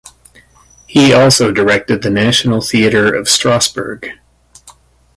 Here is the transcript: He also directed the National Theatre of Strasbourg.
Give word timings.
He 0.87 1.13
also 1.13 1.51
directed 1.51 2.01
the 2.01 2.09
National 2.09 2.59
Theatre 2.59 3.13
of 3.13 3.29
Strasbourg. 3.29 4.07